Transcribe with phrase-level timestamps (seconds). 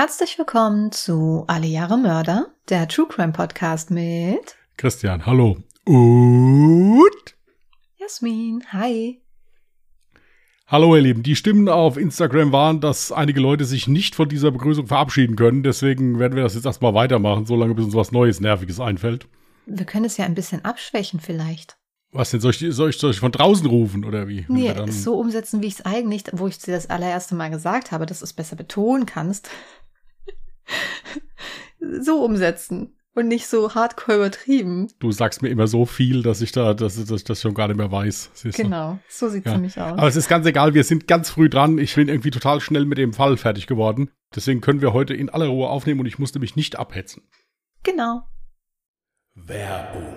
[0.00, 5.56] Herzlich willkommen zu Alle Jahre Mörder, der True Crime Podcast mit Christian, hallo.
[5.86, 7.34] Und?
[7.96, 8.62] Jasmin.
[8.70, 9.20] Hi.
[10.68, 14.52] Hallo ihr Lieben, die Stimmen auf Instagram waren, dass einige Leute sich nicht von dieser
[14.52, 15.64] Begrüßung verabschieden können.
[15.64, 19.26] Deswegen werden wir das jetzt erstmal weitermachen, solange bis uns was Neues, Nerviges einfällt.
[19.66, 21.76] Wir können es ja ein bisschen abschwächen vielleicht.
[22.12, 24.46] Was denn, soll ich, soll ich, soll ich von draußen rufen oder wie?
[24.48, 27.90] Nee, so umsetzen, wie ich es eigentlich, wo ich es dir das allererste Mal gesagt
[27.90, 29.50] habe, dass du es besser betonen kannst.
[32.00, 34.88] so umsetzen und nicht so hardcore übertrieben.
[35.00, 37.66] Du sagst mir immer so viel, dass ich da, dass, dass ich das schon gar
[37.68, 38.30] nicht mehr weiß.
[38.34, 38.62] siehst du?
[38.62, 39.56] Genau, so sieht es Ja.
[39.56, 39.98] nämlich aus.
[39.98, 41.78] Aber es ist ganz egal, wir sind ganz früh dran.
[41.78, 44.10] Ich bin irgendwie total schnell mit dem Fall fertig geworden.
[44.34, 47.22] Deswegen können wir heute in aller Ruhe aufnehmen und ich musste mich nicht abhetzen.
[47.82, 48.22] genau.
[49.34, 50.14] Werbung.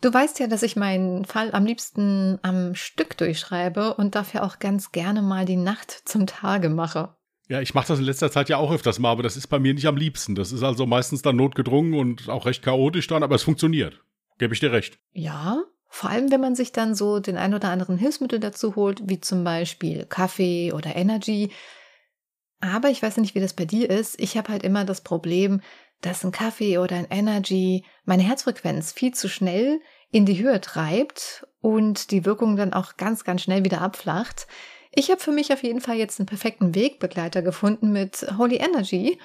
[0.00, 4.58] Du weißt ja, dass ich meinen Fall am liebsten am Stück durchschreibe und dafür auch
[4.58, 7.15] ganz gerne mal die Nacht zum Tage mache.
[7.48, 9.58] Ja, ich mache das in letzter Zeit ja auch öfters mal, aber das ist bei
[9.58, 10.34] mir nicht am liebsten.
[10.34, 14.00] Das ist also meistens dann notgedrungen und auch recht chaotisch dann, aber es funktioniert.
[14.38, 14.98] Gebe ich dir recht.
[15.12, 19.00] Ja, vor allem wenn man sich dann so den ein oder anderen Hilfsmittel dazu holt,
[19.04, 21.50] wie zum Beispiel Kaffee oder Energy.
[22.60, 24.18] Aber ich weiß nicht, wie das bei dir ist.
[24.20, 25.60] Ich habe halt immer das Problem,
[26.00, 31.46] dass ein Kaffee oder ein Energy meine Herzfrequenz viel zu schnell in die Höhe treibt
[31.60, 34.46] und die Wirkung dann auch ganz, ganz schnell wieder abflacht.
[34.92, 39.18] Ich habe für mich auf jeden Fall jetzt einen perfekten Wegbegleiter gefunden mit Holy Energy.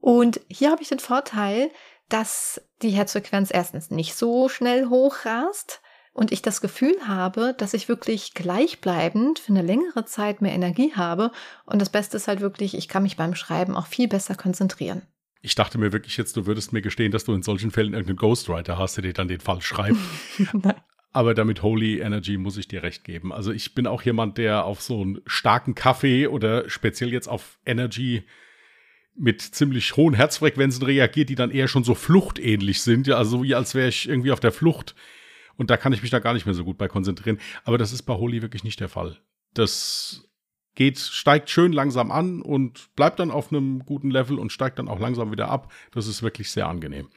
[0.00, 1.70] Und hier habe ich den Vorteil,
[2.08, 5.80] dass die Herzfrequenz erstens nicht so schnell hochrast
[6.12, 10.92] und ich das Gefühl habe, dass ich wirklich gleichbleibend für eine längere Zeit mehr Energie
[10.94, 11.30] habe.
[11.64, 15.02] Und das Beste ist halt wirklich, ich kann mich beim Schreiben auch viel besser konzentrieren.
[15.40, 18.18] Ich dachte mir wirklich jetzt, du würdest mir gestehen, dass du in solchen Fällen irgendeinen
[18.18, 19.96] Ghostwriter hast, der dir dann den Fall schreibt.
[21.12, 23.32] Aber damit Holy Energy muss ich dir recht geben.
[23.32, 27.58] Also ich bin auch jemand, der auf so einen starken Kaffee oder speziell jetzt auf
[27.66, 28.24] Energy
[29.14, 33.06] mit ziemlich hohen Herzfrequenzen reagiert, die dann eher schon so fluchtähnlich sind.
[33.06, 34.94] Ja, also wie als wäre ich irgendwie auf der Flucht.
[35.56, 37.38] Und da kann ich mich da gar nicht mehr so gut bei konzentrieren.
[37.64, 39.18] Aber das ist bei Holy wirklich nicht der Fall.
[39.52, 40.24] Das
[40.74, 44.88] geht, steigt schön langsam an und bleibt dann auf einem guten Level und steigt dann
[44.88, 45.70] auch langsam wieder ab.
[45.92, 47.08] Das ist wirklich sehr angenehm.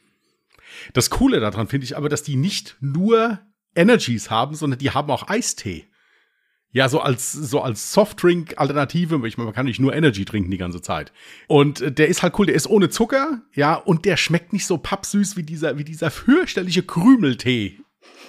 [0.94, 3.40] Das Coole daran finde ich aber, dass die nicht nur
[3.76, 5.88] Energies haben, sondern die haben auch Eistee.
[6.72, 9.26] Ja, so als, so als Softdrink-Alternative.
[9.28, 11.14] Ich meine, man kann nicht nur Energy trinken die ganze Zeit.
[11.48, 14.66] Und äh, der ist halt cool, der ist ohne Zucker, ja, und der schmeckt nicht
[14.66, 17.80] so pappsüß wie dieser, wie dieser fürchterliche Krümeltee,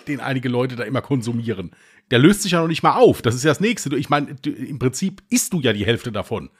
[0.06, 1.74] den einige Leute da immer konsumieren.
[2.12, 3.20] Der löst sich ja noch nicht mal auf.
[3.20, 3.96] Das ist ja das Nächste.
[3.96, 6.50] Ich meine, im Prinzip isst du ja die Hälfte davon.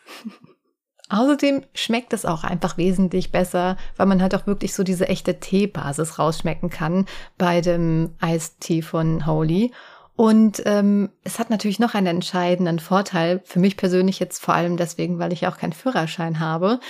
[1.09, 5.39] Außerdem schmeckt es auch einfach wesentlich besser, weil man halt auch wirklich so diese echte
[5.39, 7.06] Teebasis rausschmecken kann
[7.39, 9.72] bei dem Eistee von Holy.
[10.16, 14.77] Und ähm, es hat natürlich noch einen entscheidenden Vorteil, für mich persönlich jetzt vor allem
[14.77, 16.81] deswegen, weil ich auch keinen Führerschein habe.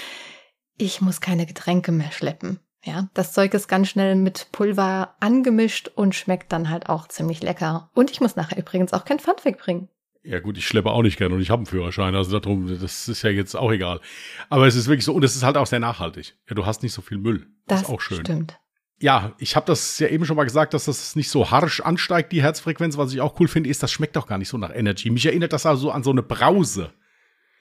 [0.79, 2.61] Ich muss keine Getränke mehr schleppen.
[2.85, 7.43] Ja, das Zeug ist ganz schnell mit Pulver angemischt und schmeckt dann halt auch ziemlich
[7.43, 7.91] lecker.
[7.95, 9.89] Und ich muss nachher übrigens auch kein Pfand wegbringen.
[10.27, 13.09] Ja gut, ich schleppe auch nicht gerne und ich habe einen Führerschein, also darum, das
[13.09, 14.01] ist ja jetzt auch egal.
[14.49, 16.37] Aber es ist wirklich so, und es ist halt auch sehr nachhaltig.
[16.49, 17.47] Ja, du hast nicht so viel Müll.
[17.69, 18.21] Das, ist auch schön.
[18.21, 18.59] stimmt.
[18.99, 22.33] Ja, ich habe das ja eben schon mal gesagt, dass das nicht so harsch ansteigt,
[22.33, 22.97] die Herzfrequenz.
[22.97, 25.11] Was ich auch cool finde, ist, das schmeckt auch gar nicht so nach Energy.
[25.11, 26.93] Mich erinnert das also an so eine Brause.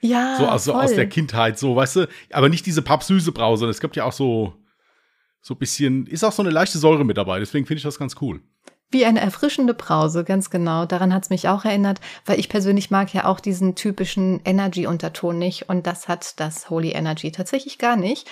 [0.01, 0.83] Ja, So also voll.
[0.83, 3.67] aus der Kindheit, so, weißt du, aber nicht diese pappsüße Brause.
[3.67, 4.55] Es gibt ja auch so,
[5.41, 7.99] so ein bisschen, ist auch so eine leichte Säure mit dabei, deswegen finde ich das
[7.99, 8.41] ganz cool.
[8.91, 10.85] Wie eine erfrischende Brause, ganz genau.
[10.85, 15.37] Daran hat es mich auch erinnert, weil ich persönlich mag ja auch diesen typischen Energy-Unterton
[15.37, 18.27] nicht und das hat das Holy Energy tatsächlich gar nicht.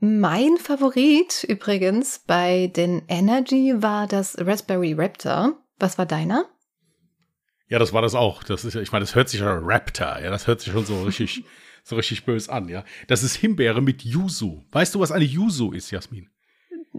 [0.00, 5.54] Mein Favorit übrigens bei den Energy war das Raspberry Raptor.
[5.78, 6.44] Was war deiner?
[7.68, 8.44] Ja, das war das auch.
[8.44, 10.84] Das ist ja, ich meine, das hört sich ja Raptor, ja, das hört sich schon
[10.84, 11.44] so richtig,
[11.84, 12.84] so richtig bös an, ja.
[13.08, 14.64] Das ist Himbeere mit Yuzu.
[14.72, 16.28] Weißt du, was eine Yuzu ist, Jasmin?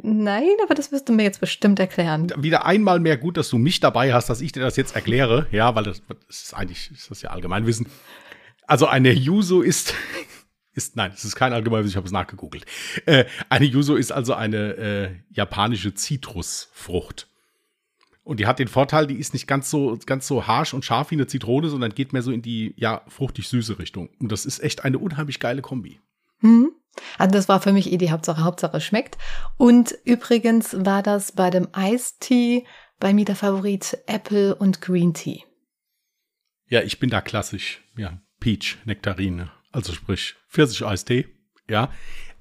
[0.07, 2.31] Nein, aber das wirst du mir jetzt bestimmt erklären.
[2.38, 5.48] Wieder einmal mehr gut, dass du mich dabei hast, dass ich dir das jetzt erkläre.
[5.52, 7.88] Ja, weil das, das ist eigentlich, ist das ja Allgemeinwissen.
[8.68, 9.96] Also eine Yuzu ist,
[10.74, 12.66] ist, nein, es ist kein Allgemeinwissen, ich habe es nachgegoogelt.
[13.07, 17.28] Äh, eine Yuzu ist also eine äh, japanische Zitrusfrucht.
[18.24, 21.10] Und die hat den Vorteil, die ist nicht ganz so, ganz so harsh und scharf
[21.10, 24.10] wie eine Zitrone, sondern geht mehr so in die, ja, fruchtig-süße Richtung.
[24.19, 26.00] Und das ist echt eine unheimlich geile Kombi.
[26.40, 26.72] Hm.
[27.18, 28.44] Also das war für mich eh die Hauptsache.
[28.44, 29.18] Hauptsache schmeckt.
[29.58, 32.66] Und übrigens war das bei dem Eistee
[33.00, 35.44] bei mir der Favorit Apple und Green Tea.
[36.68, 37.84] Ja, ich bin da klassisch.
[37.98, 39.52] Ja, Peach, Nektarine.
[39.72, 41.28] Also sprich Pfirsich-Eistee.
[41.70, 41.92] Ja.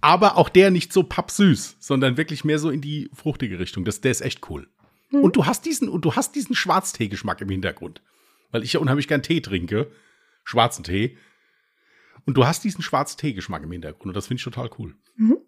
[0.01, 3.85] Aber auch der nicht so pappsüß, sondern wirklich mehr so in die fruchtige Richtung.
[3.85, 4.69] Das, der ist echt cool.
[5.11, 5.23] Hm.
[5.23, 8.03] Und du hast diesen, und du hast diesen Schwarztee-Geschmack im Hintergrund.
[8.51, 9.91] Weil ich ja unheimlich gern Tee trinke.
[10.45, 11.17] Schwarzen Tee.
[12.27, 14.95] Und du hast diesen schwarzen Teegeschmack im Hintergrund und das finde ich total cool.
[15.17, 15.39] Mhm.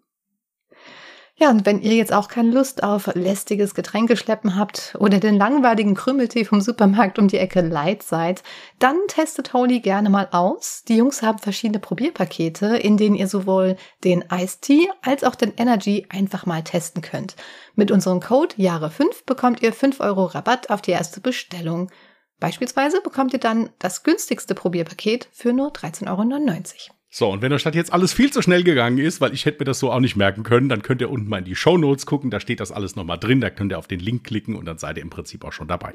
[1.39, 5.93] Ja, und wenn ihr jetzt auch keine Lust auf lästiges Getränkeschleppen habt oder den langweiligen
[5.93, 8.41] Krümmeltee vom Supermarkt um die Ecke leid seid,
[8.79, 10.83] dann testet Holy gerne mal aus.
[10.87, 16.07] Die Jungs haben verschiedene Probierpakete, in denen ihr sowohl den Eistee als auch den Energy
[16.09, 17.35] einfach mal testen könnt.
[17.75, 21.91] Mit unserem Code Jahre5 bekommt ihr 5 Euro Rabatt auf die erste Bestellung.
[22.39, 26.97] Beispielsweise bekommt ihr dann das günstigste Probierpaket für nur 13,99 Euro.
[27.09, 29.59] So, und wenn euch das jetzt alles viel zu schnell gegangen ist, weil ich hätte
[29.59, 31.77] mir das so auch nicht merken können, dann könnt ihr unten mal in die Show
[31.77, 34.55] Notes gucken, da steht das alles nochmal drin, da könnt ihr auf den Link klicken
[34.55, 35.93] und dann seid ihr im Prinzip auch schon dabei.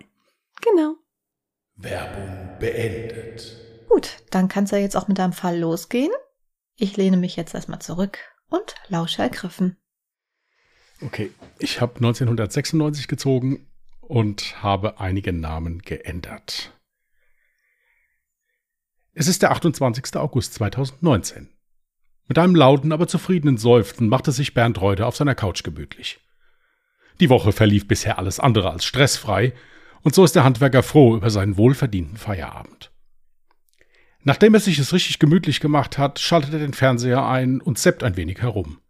[0.63, 0.97] Genau.
[1.77, 3.57] Werbung beendet.
[3.89, 6.11] Gut, dann kann es ja jetzt auch mit deinem Fall losgehen.
[6.77, 8.19] Ich lehne mich jetzt erstmal zurück
[8.49, 9.77] und lausche ergriffen.
[11.03, 13.67] Okay, ich habe 1996 gezogen
[14.03, 16.73] und habe einige Namen geändert.
[19.15, 20.17] Es ist der 28.
[20.17, 21.49] August 2019.
[22.29, 26.21] Mit einem lauten, aber zufriedenen Seufzen machte sich Bernd Reuter auf seiner Couch gemütlich.
[27.21, 29.53] Die Woche verlief bisher alles andere als stressfrei,
[30.03, 32.91] und so ist der Handwerker froh über seinen wohlverdienten Feierabend.
[34.25, 38.03] Nachdem er sich es richtig gemütlich gemacht hat, schaltet er den Fernseher ein und seppt
[38.03, 38.81] ein wenig herum.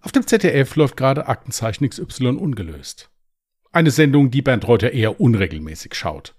[0.00, 3.10] Auf dem ZDF läuft gerade Aktenzeichen XY ungelöst.
[3.74, 6.36] Eine Sendung, die Bernd Reuter eher unregelmäßig schaut.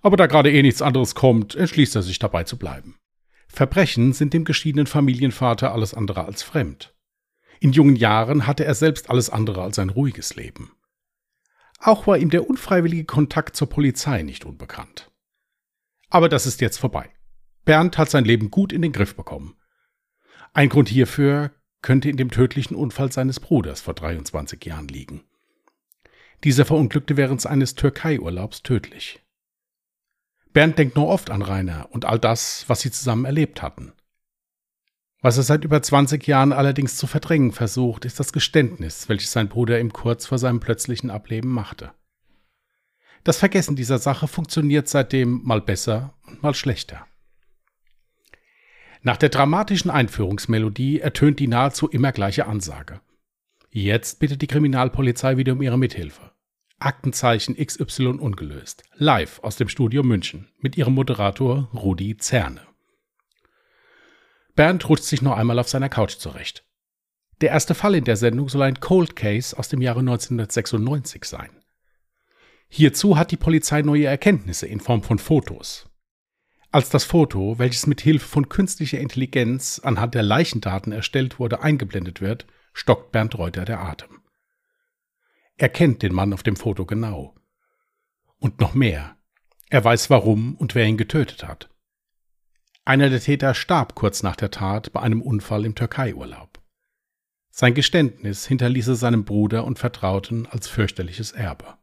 [0.00, 3.00] Aber da gerade eh nichts anderes kommt, entschließt er sich dabei zu bleiben.
[3.48, 6.94] Verbrechen sind dem geschiedenen Familienvater alles andere als fremd.
[7.58, 10.70] In jungen Jahren hatte er selbst alles andere als ein ruhiges Leben.
[11.80, 15.10] Auch war ihm der unfreiwillige Kontakt zur Polizei nicht unbekannt.
[16.10, 17.10] Aber das ist jetzt vorbei.
[17.64, 19.56] Bernd hat sein Leben gut in den Griff bekommen.
[20.52, 21.50] Ein Grund hierfür
[21.80, 25.24] könnte in dem tödlichen Unfall seines Bruders vor 23 Jahren liegen.
[26.44, 29.20] Dieser verunglückte während eines Türkei-Urlaubs tödlich.
[30.52, 33.92] Bernd denkt nur oft an Rainer und all das, was sie zusammen erlebt hatten.
[35.20, 39.48] Was er seit über 20 Jahren allerdings zu verdrängen versucht, ist das Geständnis, welches sein
[39.48, 41.92] Bruder ihm kurz vor seinem plötzlichen Ableben machte.
[43.22, 47.06] Das Vergessen dieser Sache funktioniert seitdem mal besser und mal schlechter.
[49.02, 53.00] Nach der dramatischen Einführungsmelodie ertönt die nahezu immer gleiche Ansage.
[53.70, 56.31] Jetzt bittet die Kriminalpolizei wieder um ihre Mithilfe.
[56.84, 58.82] Aktenzeichen XY ungelöst.
[58.94, 62.60] Live aus dem Studio München mit ihrem Moderator Rudi Zerne.
[64.54, 66.64] Bernd rutscht sich noch einmal auf seiner Couch zurecht.
[67.40, 71.50] Der erste Fall in der Sendung soll ein Cold Case aus dem Jahre 1996 sein.
[72.68, 75.90] Hierzu hat die Polizei neue Erkenntnisse in Form von Fotos.
[76.70, 82.22] Als das Foto, welches mit Hilfe von künstlicher Intelligenz anhand der Leichendaten erstellt wurde, eingeblendet
[82.22, 84.21] wird, stockt Bernd Reuter der Atem.
[85.56, 87.34] Er kennt den Mann auf dem Foto genau.
[88.38, 89.16] Und noch mehr.
[89.70, 91.70] Er weiß warum und wer ihn getötet hat.
[92.84, 96.60] Einer der Täter starb kurz nach der Tat bei einem Unfall im Türkei-Urlaub.
[97.50, 101.78] Sein Geständnis hinterließ er seinem Bruder und Vertrauten als fürchterliches Erbe.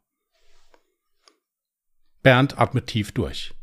[2.21, 3.53] Bernd atmet tief durch.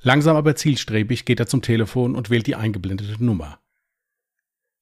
[0.00, 3.60] Langsam aber zielstrebig geht er zum Telefon und wählt die eingeblendete Nummer.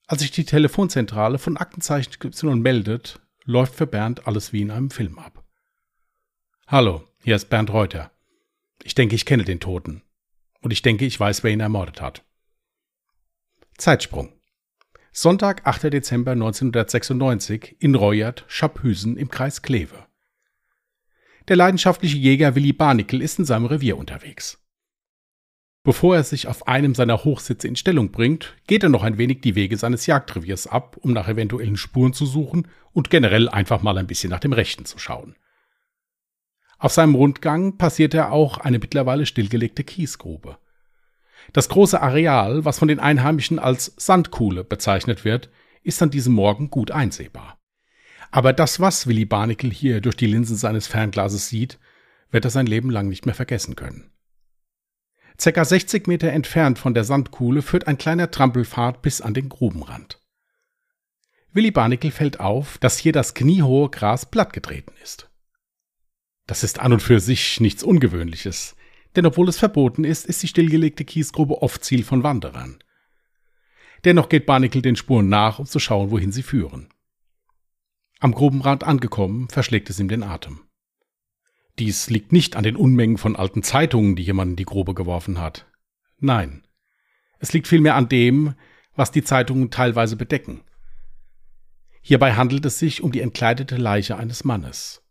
[0.07, 4.91] Als sich die Telefonzentrale von Aktenzeichen Y meldet, läuft für Bernd alles wie in einem
[4.91, 5.45] Film ab.
[6.67, 8.11] Hallo, hier ist Bernd Reuter.
[8.83, 10.03] Ich denke, ich kenne den Toten.
[10.61, 12.25] Und ich denke, ich weiß, wer ihn ermordet hat.
[13.79, 14.33] Zeitsprung.
[15.13, 15.85] Sonntag, 8.
[15.85, 20.07] Dezember 1996 in Reuert, Schapphüsen im Kreis Kleve.
[21.49, 24.66] Der leidenschaftliche Jäger Willi Barnickel ist in seinem Revier unterwegs.
[25.87, 29.41] Bevor er sich auf einem seiner Hochsitze in Stellung bringt, geht er noch ein wenig
[29.41, 33.97] die Wege seines Jagdreviers ab, um nach eventuellen Spuren zu suchen und generell einfach mal
[33.97, 35.37] ein bisschen nach dem Rechten zu schauen.
[36.81, 40.59] Auf seinem Rundgang passiert er auch eine mittlerweile stillgelegte Kiesgrube.
[41.53, 45.51] Das große Areal, was von den Einheimischen als Sandkuhle bezeichnet wird,
[45.85, 47.61] ist an diesem Morgen gut einsehbar.
[48.33, 51.79] Aber das, was Willy Barnickel hier durch die Linsen seines Fernglases sieht,
[52.33, 54.11] wird er sein Leben lang nicht mehr vergessen können.
[55.39, 60.21] Circa 60 Meter entfernt von der Sandkuhle führt ein kleiner Trampelpfad bis an den Grubenrand.
[61.53, 65.31] Willy Barnickel fällt auf, dass hier das kniehohe Gras plattgetreten ist.
[66.47, 68.77] Das ist an und für sich nichts Ungewöhnliches,
[69.17, 72.79] denn obwohl es verboten ist, ist die stillgelegte Kiesgrube oft Ziel von Wanderern.
[74.05, 76.89] Dennoch geht Barnickel den Spuren nach, um zu schauen, wohin sie führen.
[78.21, 80.61] Am Grubenrand angekommen, verschlägt es ihm den Atem.
[81.79, 85.39] Dies liegt nicht an den Unmengen von alten Zeitungen, die jemand in die Grube geworfen
[85.39, 85.67] hat.
[86.19, 86.67] Nein.
[87.39, 88.55] Es liegt vielmehr an dem,
[88.95, 90.63] was die Zeitungen teilweise bedecken.
[92.01, 95.03] Hierbei handelt es sich um die entkleidete Leiche eines Mannes.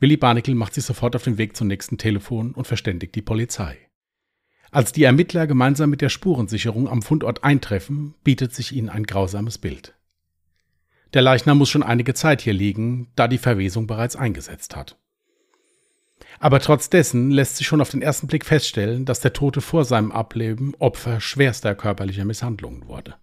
[0.00, 3.76] Willy Barnickel macht sich sofort auf den Weg zum nächsten Telefon und verständigt die Polizei.
[4.70, 9.58] Als die Ermittler gemeinsam mit der Spurensicherung am Fundort eintreffen, bietet sich ihnen ein grausames
[9.58, 9.94] Bild.
[11.14, 14.98] Der Leichnam muss schon einige Zeit hier liegen, da die Verwesung bereits eingesetzt hat.
[16.40, 19.84] Aber trotz dessen lässt sich schon auf den ersten Blick feststellen, dass der Tote vor
[19.84, 23.16] seinem Ableben Opfer schwerster körperlicher Misshandlungen wurde.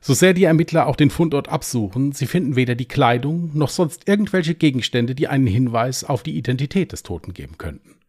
[0.00, 4.08] So sehr die Ermittler auch den Fundort absuchen, sie finden weder die Kleidung noch sonst
[4.08, 8.00] irgendwelche Gegenstände, die einen Hinweis auf die Identität des Toten geben könnten.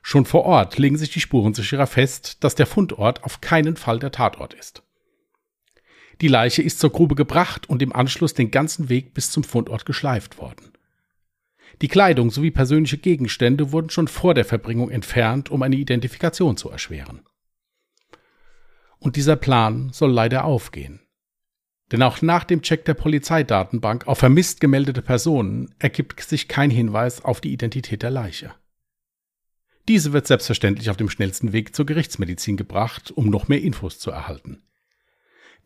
[0.00, 4.12] Schon vor Ort legen sich die Spurensicherer fest, dass der Fundort auf keinen Fall der
[4.12, 4.84] Tatort ist.
[6.20, 9.84] Die Leiche ist zur Grube gebracht und im Anschluss den ganzen Weg bis zum Fundort
[9.84, 10.75] geschleift worden.
[11.82, 16.70] Die Kleidung sowie persönliche Gegenstände wurden schon vor der Verbringung entfernt, um eine Identifikation zu
[16.70, 17.20] erschweren.
[18.98, 21.00] Und dieser Plan soll leider aufgehen.
[21.92, 27.24] Denn auch nach dem Check der Polizeidatenbank auf vermisst gemeldete Personen ergibt sich kein Hinweis
[27.24, 28.54] auf die Identität der Leiche.
[29.88, 34.10] Diese wird selbstverständlich auf dem schnellsten Weg zur Gerichtsmedizin gebracht, um noch mehr Infos zu
[34.10, 34.62] erhalten.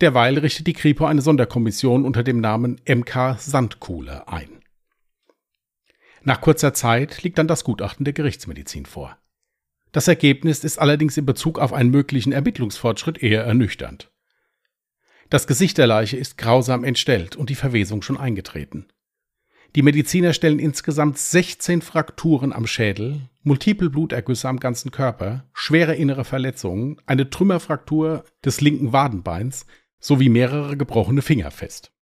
[0.01, 4.61] Derweil richtet die Kripo eine Sonderkommission unter dem Namen MK Sandkuhle ein.
[6.23, 9.17] Nach kurzer Zeit liegt dann das Gutachten der Gerichtsmedizin vor.
[9.93, 14.13] Das Ergebnis ist allerdings in Bezug auf einen möglichen Ermittlungsfortschritt eher ernüchternd.
[15.31, 18.87] Das Gesicht der Leiche ist grausam entstellt und die Verwesung schon eingetreten.
[19.77, 26.25] Die Mediziner stellen insgesamt 16 Frakturen am Schädel, multiple Blutergüsse am ganzen Körper, schwere innere
[26.25, 29.67] Verletzungen, eine Trümmerfraktur des linken Wadenbeins
[30.01, 31.93] sowie mehrere gebrochene Finger fest.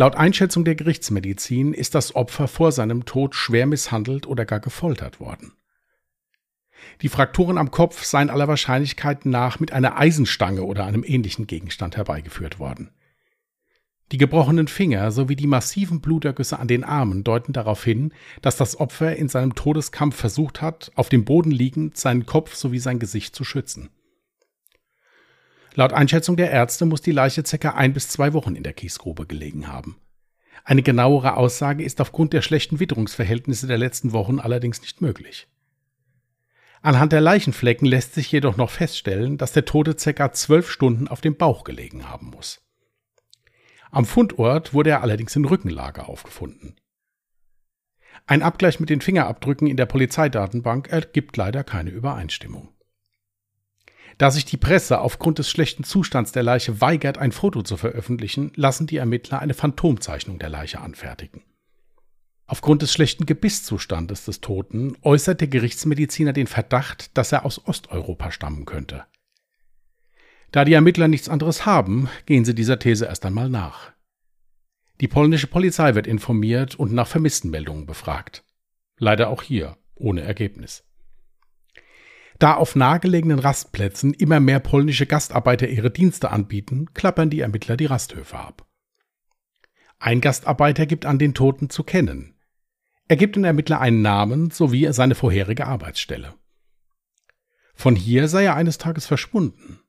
[0.00, 5.18] Laut Einschätzung der Gerichtsmedizin ist das Opfer vor seinem Tod schwer misshandelt oder gar gefoltert
[5.18, 5.54] worden.
[7.02, 11.96] Die Frakturen am Kopf seien aller Wahrscheinlichkeit nach mit einer Eisenstange oder einem ähnlichen Gegenstand
[11.96, 12.92] herbeigeführt worden.
[14.12, 18.78] Die gebrochenen Finger sowie die massiven Blutergüsse an den Armen deuten darauf hin, dass das
[18.78, 23.34] Opfer in seinem Todeskampf versucht hat, auf dem Boden liegend seinen Kopf sowie sein Gesicht
[23.34, 23.90] zu schützen.
[25.78, 27.70] Laut Einschätzung der Ärzte muss die Leiche ca.
[27.70, 29.96] ein bis zwei Wochen in der Kiesgrube gelegen haben.
[30.64, 35.46] Eine genauere Aussage ist aufgrund der schlechten Witterungsverhältnisse der letzten Wochen allerdings nicht möglich.
[36.82, 40.32] Anhand der Leichenflecken lässt sich jedoch noch feststellen, dass der Tote ca.
[40.32, 42.60] zwölf Stunden auf dem Bauch gelegen haben muss.
[43.92, 46.74] Am Fundort wurde er allerdings in Rückenlage aufgefunden.
[48.26, 52.70] Ein Abgleich mit den Fingerabdrücken in der Polizeidatenbank ergibt leider keine Übereinstimmung.
[54.18, 58.50] Da sich die Presse aufgrund des schlechten Zustands der Leiche weigert, ein Foto zu veröffentlichen,
[58.56, 61.44] lassen die Ermittler eine Phantomzeichnung der Leiche anfertigen.
[62.46, 68.32] Aufgrund des schlechten Gebisszustandes des Toten äußert der Gerichtsmediziner den Verdacht, dass er aus Osteuropa
[68.32, 69.04] stammen könnte.
[70.50, 73.92] Da die Ermittler nichts anderes haben, gehen sie dieser These erst einmal nach.
[75.00, 78.42] Die polnische Polizei wird informiert und nach Vermisstenmeldungen befragt.
[78.96, 80.87] Leider auch hier ohne Ergebnis.
[82.38, 87.86] Da auf nahegelegenen Rastplätzen immer mehr polnische Gastarbeiter ihre Dienste anbieten, klappern die Ermittler die
[87.86, 88.66] Rasthöfe ab.
[89.98, 92.36] Ein Gastarbeiter gibt an den Toten zu kennen.
[93.08, 96.34] Er gibt den Ermittler einen Namen sowie seine vorherige Arbeitsstelle.
[97.74, 99.80] Von hier sei er eines Tages verschwunden.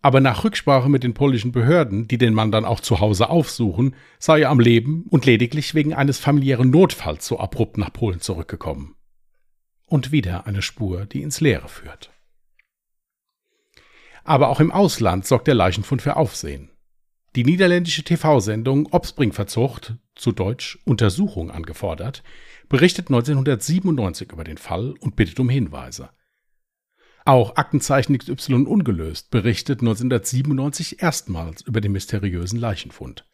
[0.00, 3.94] Aber nach Rücksprache mit den polnischen Behörden, die den Mann dann auch zu Hause aufsuchen,
[4.18, 8.96] sei er am Leben und lediglich wegen eines familiären Notfalls so abrupt nach Polen zurückgekommen
[9.92, 12.10] und wieder eine Spur, die ins Leere führt.
[14.24, 16.70] Aber auch im Ausland sorgt der Leichenfund für Aufsehen.
[17.36, 22.22] Die niederländische TV-Sendung Obspringverzucht, zu Deutsch Untersuchung angefordert,
[22.70, 26.08] berichtet 1997 über den Fall und bittet um Hinweise.
[27.26, 33.26] Auch Aktenzeichen XY ungelöst berichtet 1997 erstmals über den mysteriösen Leichenfund.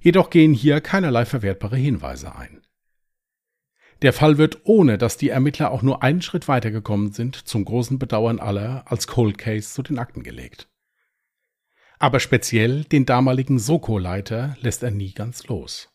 [0.00, 2.61] Jedoch gehen hier keinerlei verwertbare Hinweise ein.
[4.02, 8.00] Der Fall wird, ohne dass die Ermittler auch nur einen Schritt weitergekommen sind, zum großen
[8.00, 10.68] Bedauern aller als Cold Case zu den Akten gelegt.
[12.00, 15.88] Aber speziell den damaligen Soko-Leiter lässt er nie ganz los.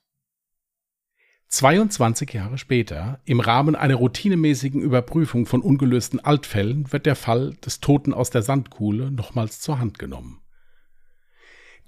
[1.50, 7.82] 22 Jahre später, im Rahmen einer routinemäßigen Überprüfung von ungelösten Altfällen, wird der Fall des
[7.82, 10.42] Toten aus der Sandkuhle nochmals zur Hand genommen.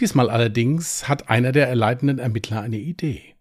[0.01, 3.35] Diesmal allerdings hat einer der erleitenden Ermittler eine Idee.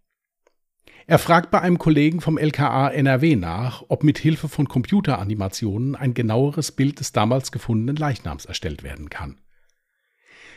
[1.11, 6.13] Er fragt bei einem Kollegen vom LKA NRW nach, ob mit Hilfe von Computeranimationen ein
[6.13, 9.41] genaueres Bild des damals gefundenen Leichnams erstellt werden kann.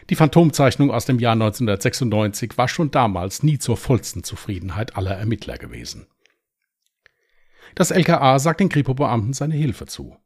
[0.10, 5.58] Die Phantomzeichnung aus dem Jahr 1996 war schon damals nie zur vollsten Zufriedenheit aller Ermittler
[5.58, 6.08] gewesen.
[7.74, 10.18] Das LKA sagt den Kripo-Beamten seine Hilfe zu.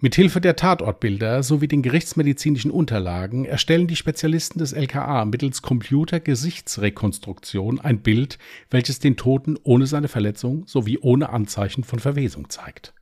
[0.00, 7.80] Mit Hilfe der Tatortbilder sowie den gerichtsmedizinischen Unterlagen erstellen die Spezialisten des LKA mittels Computergesichtsrekonstruktion
[7.80, 8.38] ein Bild,
[8.70, 12.94] welches den Toten ohne seine Verletzung sowie ohne Anzeichen von Verwesung zeigt.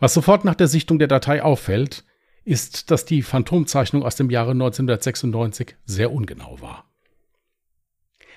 [0.00, 2.02] Was sofort nach der Sichtung der Datei auffällt,
[2.44, 6.90] ist, dass die Phantomzeichnung aus dem Jahre 1996 sehr ungenau war.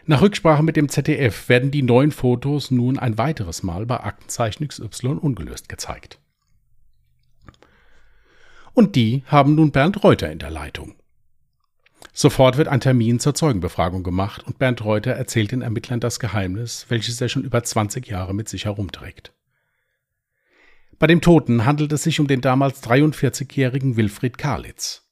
[0.05, 4.67] Nach Rücksprache mit dem ZDF werden die neuen Fotos nun ein weiteres Mal bei Aktenzeichen
[4.67, 6.19] XY ungelöst gezeigt.
[8.75, 10.95] Und die haben nun Bernd Reuter in der Leitung.
[12.13, 16.85] Sofort wird ein Termin zur Zeugenbefragung gemacht und Bernd Reuter erzählt den Ermittlern das Geheimnis,
[16.89, 19.33] welches er schon über 20 Jahre mit sich herumträgt.
[20.99, 25.03] Bei dem Toten handelt es sich um den damals 43-jährigen Wilfried Karlitz.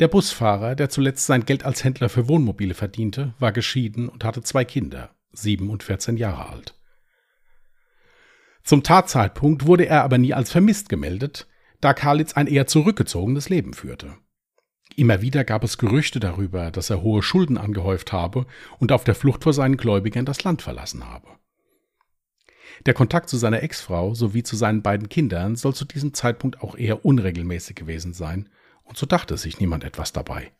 [0.00, 4.42] Der Busfahrer, der zuletzt sein Geld als Händler für Wohnmobile verdiente, war geschieden und hatte
[4.42, 6.74] zwei Kinder, sieben und 14 Jahre alt.
[8.64, 11.46] Zum Tatzeitpunkt wurde er aber nie als vermisst gemeldet,
[11.82, 14.14] da Karlitz ein eher zurückgezogenes Leben führte.
[14.96, 18.46] Immer wieder gab es Gerüchte darüber, dass er hohe Schulden angehäuft habe
[18.78, 21.28] und auf der Flucht vor seinen Gläubigern das Land verlassen habe.
[22.86, 26.76] Der Kontakt zu seiner Ex-Frau sowie zu seinen beiden Kindern soll zu diesem Zeitpunkt auch
[26.76, 28.48] eher unregelmäßig gewesen sein,
[28.84, 30.52] und so dachte sich niemand etwas dabei.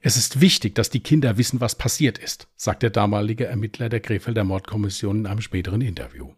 [0.00, 4.00] Es ist wichtig, dass die Kinder wissen, was passiert ist, sagt der damalige Ermittler der
[4.00, 6.32] Krefelder Mordkommission in einem späteren Interview.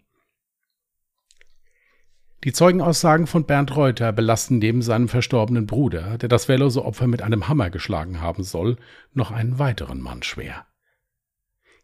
[2.42, 7.20] Die Zeugenaussagen von Bernd Reuter belasten neben seinem verstorbenen Bruder, der das wehrlose Opfer mit
[7.20, 8.78] einem Hammer geschlagen haben soll,
[9.12, 10.66] noch einen weiteren Mann schwer.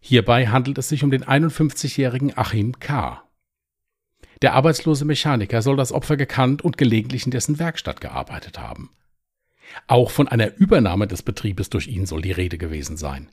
[0.01, 3.23] Hierbei handelt es sich um den 51-jährigen Achim K.
[4.41, 8.91] Der arbeitslose Mechaniker soll das Opfer gekannt und gelegentlich in dessen Werkstatt gearbeitet haben.
[9.89, 13.31] Auch von einer Übernahme des Betriebes durch ihn soll die Rede gewesen sein.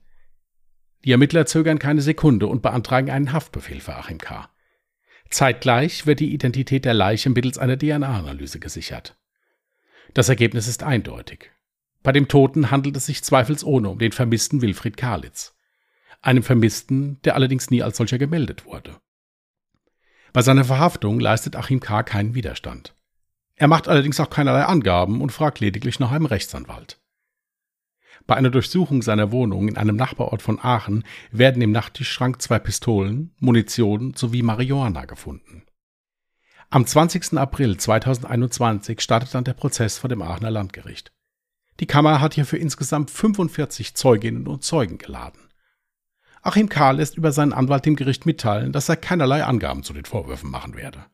[1.06, 4.50] Die Ermittler zögern keine Sekunde und beantragen einen Haftbefehl für Achim K.
[5.34, 9.18] Zeitgleich wird die Identität der Leiche mittels einer DNA-Analyse gesichert.
[10.14, 11.52] Das Ergebnis ist eindeutig.
[12.04, 15.56] Bei dem Toten handelt es sich zweifelsohne um den vermissten Wilfried Karlitz.
[16.22, 19.00] Einem Vermissten, der allerdings nie als solcher gemeldet wurde.
[20.34, 22.04] Bei seiner Verhaftung leistet Achim K.
[22.04, 22.96] keinen Widerstand.
[23.56, 27.00] Er macht allerdings auch keinerlei Angaben und fragt lediglich nach einem Rechtsanwalt.
[28.26, 33.36] Bei einer Durchsuchung seiner Wohnung in einem Nachbarort von Aachen werden im Nachttischschrank zwei Pistolen,
[33.40, 35.64] Munition sowie Marihuana gefunden.
[36.70, 37.38] Am 20.
[37.38, 41.12] April 2021 startet dann der Prozess vor dem Aachener Landgericht.
[41.80, 45.40] Die Kammer hat hierfür insgesamt 45 Zeuginnen und Zeugen geladen.
[46.42, 46.92] Achim K.
[46.92, 50.76] lässt über seinen Anwalt dem Gericht mitteilen, dass er keinerlei Angaben zu den Vorwürfen machen
[50.76, 51.06] werde.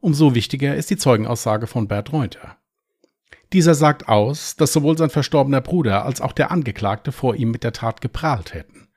[0.00, 2.58] Umso wichtiger ist die Zeugenaussage von Bert Reuter.
[3.52, 7.64] Dieser sagt aus, dass sowohl sein verstorbener Bruder als auch der Angeklagte vor ihm mit
[7.64, 8.88] der Tat geprahlt hätten.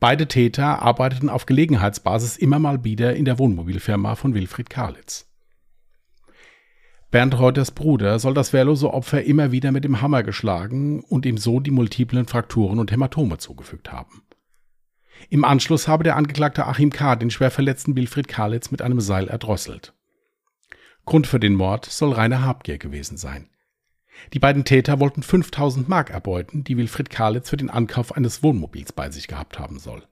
[0.00, 5.28] Beide Täter arbeiteten auf Gelegenheitsbasis immer mal wieder in der Wohnmobilfirma von Wilfried Karlitz.
[7.12, 11.36] Bernd Reuters Bruder soll das wehrlose Opfer immer wieder mit dem Hammer geschlagen und ihm
[11.36, 14.22] so die multiplen Frakturen und Hämatome zugefügt haben.
[15.28, 17.14] Im Anschluss habe der Angeklagte Achim K.
[17.16, 19.94] den schwer verletzten Wilfried Karlitz mit einem Seil erdrosselt.
[21.04, 23.48] Grund für den Mord soll reine Habgier gewesen sein.
[24.32, 28.92] Die beiden Täter wollten 5000 Mark erbeuten, die Wilfried Karlitz für den Ankauf eines Wohnmobils
[28.92, 30.06] bei sich gehabt haben soll.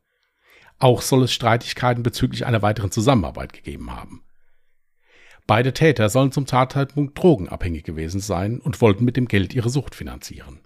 [0.78, 4.24] Auch soll es Streitigkeiten bezüglich einer weiteren Zusammenarbeit gegeben haben.
[5.46, 9.94] Beide Täter sollen zum Tatzeitpunkt drogenabhängig gewesen sein und wollten mit dem Geld ihre Sucht
[9.94, 10.60] finanzieren.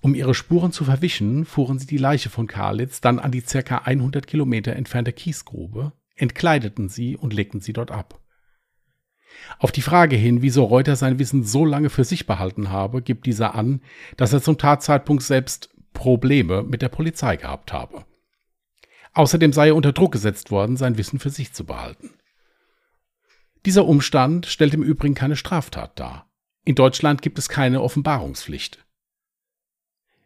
[0.00, 3.78] Um ihre Spuren zu verwischen, fuhren sie die Leiche von Karlitz dann an die ca.
[3.78, 8.20] 100 Kilometer entfernte Kiesgrube, entkleideten sie und legten sie dort ab.
[9.58, 13.26] Auf die Frage hin, wieso Reuter sein Wissen so lange für sich behalten habe, gibt
[13.26, 13.82] dieser an,
[14.16, 18.04] dass er zum Tatzeitpunkt selbst Probleme mit der Polizei gehabt habe.
[19.12, 22.10] Außerdem sei er unter Druck gesetzt worden, sein Wissen für sich zu behalten.
[23.64, 26.28] Dieser Umstand stellt im Übrigen keine Straftat dar.
[26.64, 28.84] In Deutschland gibt es keine Offenbarungspflicht.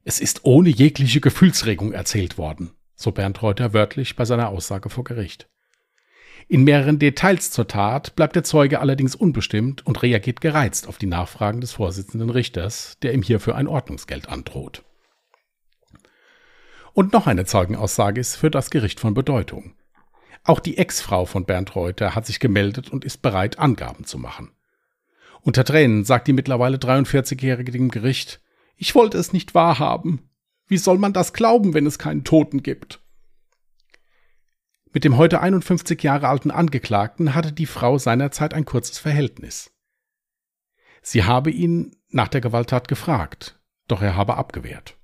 [0.04, 5.04] Es ist ohne jegliche Gefühlsregung erzählt worden, so Bernd Reuter wörtlich bei seiner Aussage vor
[5.04, 5.48] Gericht.
[6.50, 11.06] In mehreren Details zur Tat bleibt der Zeuge allerdings unbestimmt und reagiert gereizt auf die
[11.06, 14.82] Nachfragen des Vorsitzenden Richters, der ihm hierfür ein Ordnungsgeld androht.
[16.94, 19.74] Und noch eine Zeugenaussage ist für das Gericht von Bedeutung.
[20.42, 24.50] Auch die Ex-Frau von Bernd Reuter hat sich gemeldet und ist bereit, Angaben zu machen.
[25.42, 28.40] Unter Tränen sagt die mittlerweile 43-Jährige dem Gericht,
[28.74, 30.30] ich wollte es nicht wahrhaben.
[30.66, 33.00] Wie soll man das glauben, wenn es keinen Toten gibt?
[34.92, 39.70] Mit dem heute 51 Jahre alten Angeklagten hatte die Frau seinerzeit ein kurzes Verhältnis.
[41.02, 44.96] Sie habe ihn nach der Gewalttat gefragt, doch er habe abgewehrt.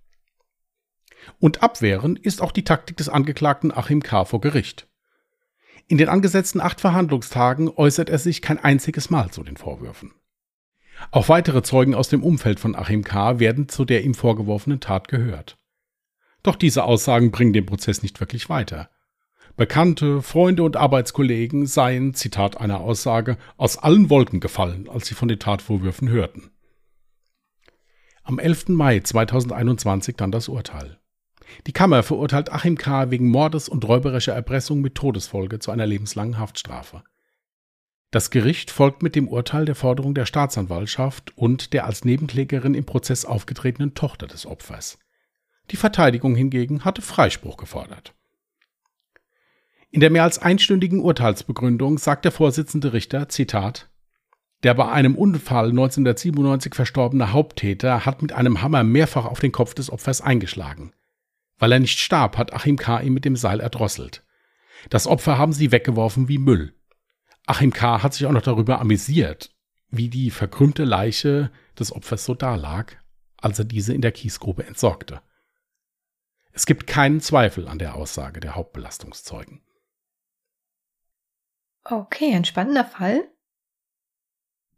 [1.38, 4.24] Und abwehren ist auch die Taktik des Angeklagten Achim K.
[4.24, 4.88] vor Gericht.
[5.86, 10.12] In den angesetzten acht Verhandlungstagen äußert er sich kein einziges Mal zu den Vorwürfen.
[11.10, 13.38] Auch weitere Zeugen aus dem Umfeld von Achim K.
[13.38, 15.58] werden zu der ihm vorgeworfenen Tat gehört.
[16.42, 18.90] Doch diese Aussagen bringen den Prozess nicht wirklich weiter.
[19.56, 25.28] Bekannte, Freunde und Arbeitskollegen seien, Zitat einer Aussage, aus allen Wolken gefallen, als sie von
[25.28, 26.50] den Tatvorwürfen hörten.
[28.24, 28.70] Am 11.
[28.70, 30.98] Mai 2021 dann das Urteil.
[31.68, 33.12] Die Kammer verurteilt Achim K.
[33.12, 37.04] wegen Mordes und räuberischer Erpressung mit Todesfolge zu einer lebenslangen Haftstrafe.
[38.10, 42.86] Das Gericht folgt mit dem Urteil der Forderung der Staatsanwaltschaft und der als Nebenklägerin im
[42.86, 44.98] Prozess aufgetretenen Tochter des Opfers.
[45.70, 48.14] Die Verteidigung hingegen hatte Freispruch gefordert.
[49.94, 53.90] In der mehr als einstündigen Urteilsbegründung sagt der Vorsitzende Richter, Zitat,
[54.64, 59.72] der bei einem Unfall 1997 verstorbene Haupttäter hat mit einem Hammer mehrfach auf den Kopf
[59.72, 60.92] des Opfers eingeschlagen.
[61.60, 63.02] Weil er nicht starb, hat Achim K.
[63.02, 64.24] ihn mit dem Seil erdrosselt.
[64.90, 66.74] Das Opfer haben sie weggeworfen wie Müll.
[67.46, 68.02] Achim K.
[68.02, 69.54] hat sich auch noch darüber amüsiert,
[69.90, 73.00] wie die verkrümmte Leiche des Opfers so dalag,
[73.36, 75.20] als er diese in der Kiesgrube entsorgte.
[76.50, 79.60] Es gibt keinen Zweifel an der Aussage der Hauptbelastungszeugen.
[81.84, 83.28] Okay, ein spannender Fall,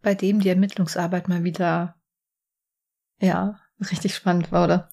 [0.03, 1.95] bei dem die Ermittlungsarbeit mal wieder,
[3.21, 4.89] ja, richtig spannend wurde.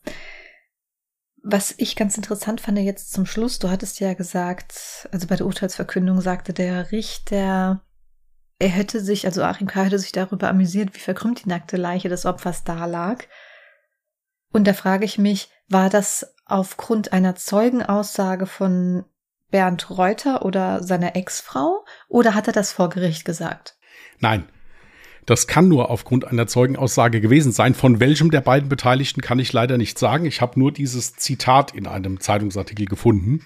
[1.41, 5.47] Was ich ganz interessant fand jetzt zum Schluss, du hattest ja gesagt, also bei der
[5.47, 7.83] Urteilsverkündung sagte der Richter,
[8.59, 9.83] er hätte sich, also Achim K.
[9.83, 13.25] hätte sich darüber amüsiert, wie verkrümmt die nackte Leiche des Opfers da lag.
[14.51, 19.03] Und da frage ich mich, war das aufgrund einer Zeugenaussage von
[19.53, 23.77] Bernd Reuter oder seiner Ex-Frau oder hat er das vor Gericht gesagt?
[24.17, 24.49] Nein,
[25.27, 27.75] das kann nur aufgrund einer Zeugenaussage gewesen sein.
[27.75, 30.25] Von welchem der beiden Beteiligten kann ich leider nicht sagen.
[30.25, 33.45] Ich habe nur dieses Zitat in einem Zeitungsartikel gefunden.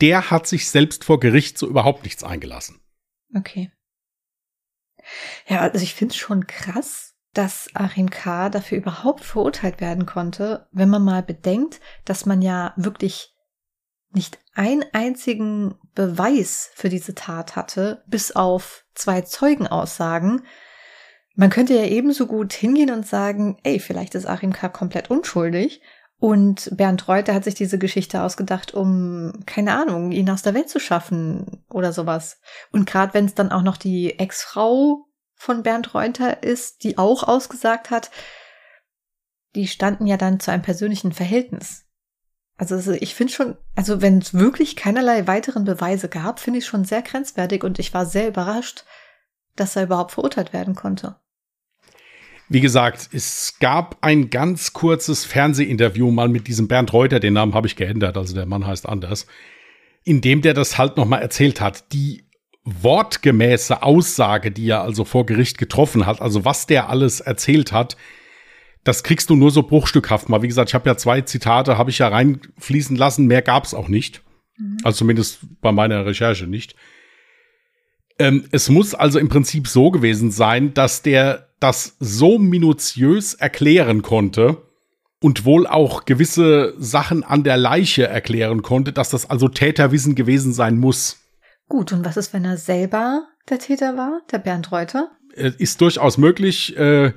[0.00, 2.80] Der hat sich selbst vor Gericht so überhaupt nichts eingelassen.
[3.34, 3.72] Okay.
[5.48, 8.48] Ja, also ich finde es schon krass, dass Achim K.
[8.48, 13.34] dafür überhaupt verurteilt werden konnte, wenn man mal bedenkt, dass man ja wirklich
[14.12, 20.46] nicht einen einzigen Beweis für diese Tat hatte, bis auf zwei Zeugenaussagen.
[21.34, 24.68] Man könnte ja ebenso gut hingehen und sagen, ey, vielleicht ist Achim K.
[24.68, 25.80] komplett unschuldig
[26.20, 30.68] und Bernd Reuter hat sich diese Geschichte ausgedacht, um, keine Ahnung, ihn aus der Welt
[30.68, 32.40] zu schaffen oder sowas.
[32.72, 37.22] Und gerade wenn es dann auch noch die Ex-Frau von Bernd Reuter ist, die auch
[37.22, 38.10] ausgesagt hat,
[39.54, 41.84] die standen ja dann zu einem persönlichen Verhältnis.
[42.58, 46.84] Also ich finde schon, also wenn es wirklich keinerlei weiteren Beweise gab, finde ich schon
[46.84, 48.84] sehr grenzwertig und ich war sehr überrascht,
[49.54, 51.16] dass er überhaupt verurteilt werden konnte.
[52.48, 57.54] Wie gesagt, es gab ein ganz kurzes Fernsehinterview mal mit diesem Bernd Reuter, den Namen
[57.54, 59.26] habe ich geändert, also der Mann heißt anders,
[60.02, 61.92] in dem der das halt nochmal erzählt hat.
[61.92, 62.24] Die
[62.64, 67.96] wortgemäße Aussage, die er also vor Gericht getroffen hat, also was der alles erzählt hat,
[68.88, 70.40] das kriegst du nur so bruchstückhaft mal.
[70.40, 73.74] Wie gesagt, ich habe ja zwei Zitate, habe ich ja reinfließen lassen, mehr gab es
[73.74, 74.22] auch nicht.
[74.56, 74.78] Mhm.
[74.82, 76.74] Also zumindest bei meiner Recherche nicht.
[78.18, 84.00] Ähm, es muss also im Prinzip so gewesen sein, dass der das so minutiös erklären
[84.00, 84.62] konnte
[85.20, 90.54] und wohl auch gewisse Sachen an der Leiche erklären konnte, dass das also Täterwissen gewesen
[90.54, 91.18] sein muss.
[91.68, 95.10] Gut, und was ist, wenn er selber der Täter war, der Bernd Reuter?
[95.34, 96.74] Äh, ist durchaus möglich.
[96.78, 97.12] Äh,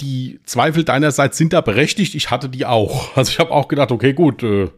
[0.00, 2.14] die Zweifel deinerseits sind da berechtigt.
[2.14, 3.10] Ich hatte die auch.
[3.16, 4.68] Also ich habe auch gedacht, okay, gut, äh,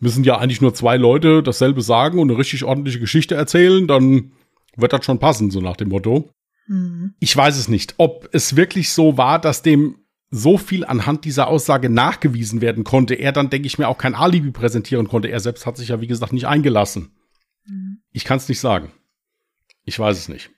[0.00, 4.32] müssen ja eigentlich nur zwei Leute dasselbe sagen und eine richtig ordentliche Geschichte erzählen, dann
[4.76, 6.30] wird das schon passen, so nach dem Motto.
[6.66, 7.14] Mhm.
[7.20, 9.96] Ich weiß es nicht, ob es wirklich so war, dass dem
[10.30, 13.14] so viel anhand dieser Aussage nachgewiesen werden konnte.
[13.14, 15.28] Er dann, denke ich mir, auch kein Alibi präsentieren konnte.
[15.28, 17.12] Er selbst hat sich ja, wie gesagt, nicht eingelassen.
[17.66, 17.98] Mhm.
[18.10, 18.90] Ich kann es nicht sagen.
[19.84, 20.50] Ich weiß es nicht.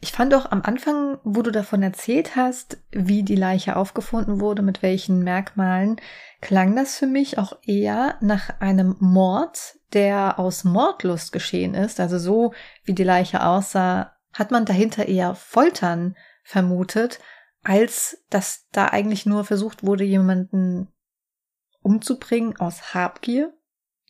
[0.00, 4.62] Ich fand auch am Anfang, wo du davon erzählt hast, wie die Leiche aufgefunden wurde,
[4.62, 6.00] mit welchen Merkmalen,
[6.40, 12.18] klang das für mich auch eher nach einem Mord, der aus Mordlust geschehen ist, also
[12.18, 12.52] so
[12.84, 17.18] wie die Leiche aussah, hat man dahinter eher Foltern vermutet,
[17.64, 20.92] als dass da eigentlich nur versucht wurde, jemanden
[21.82, 23.52] umzubringen aus Habgier.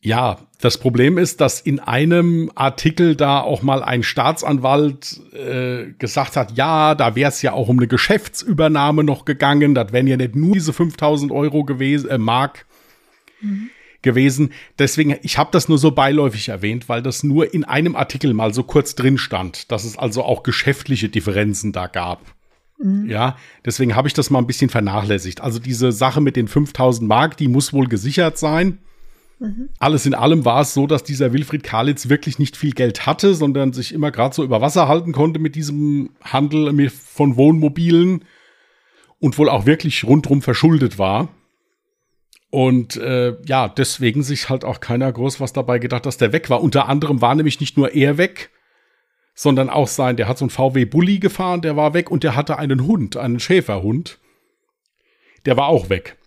[0.01, 6.37] Ja, das Problem ist, dass in einem Artikel da auch mal ein Staatsanwalt äh, gesagt
[6.37, 10.17] hat, ja, da wäre es ja auch um eine Geschäftsübernahme noch gegangen, das wären ja
[10.17, 12.65] nicht nur diese 5000 Euro gewesen, äh, Mark
[13.41, 13.69] mhm.
[14.01, 14.51] gewesen.
[14.77, 18.53] Deswegen, ich habe das nur so beiläufig erwähnt, weil das nur in einem Artikel mal
[18.53, 22.21] so kurz drin stand, dass es also auch geschäftliche Differenzen da gab.
[22.77, 23.09] Mhm.
[23.09, 25.41] Ja, deswegen habe ich das mal ein bisschen vernachlässigt.
[25.41, 28.79] Also diese Sache mit den 5000 Mark, die muss wohl gesichert sein.
[29.79, 33.33] Alles in allem war es so, dass dieser Wilfried Kalitz wirklich nicht viel Geld hatte,
[33.33, 38.25] sondern sich immer gerade so über Wasser halten konnte mit diesem Handel von Wohnmobilen
[39.19, 41.29] und wohl auch wirklich rundrum verschuldet war.
[42.51, 46.49] Und äh, ja, deswegen sich halt auch keiner groß was dabei gedacht, dass der weg
[46.49, 46.61] war.
[46.61, 48.49] Unter anderem war nämlich nicht nur er weg,
[49.35, 52.35] sondern auch sein, der hat so einen VW Bulli gefahren, der war weg und der
[52.35, 54.19] hatte einen Hund, einen Schäferhund.
[55.45, 56.17] Der war auch weg.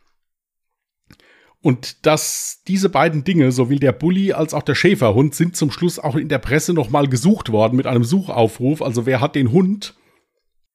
[1.62, 6.00] Und dass diese beiden Dinge, sowohl der Bulli als auch der Schäferhund, sind zum Schluss
[6.00, 8.82] auch in der Presse nochmal gesucht worden mit einem Suchaufruf.
[8.82, 9.94] Also wer hat den Hund?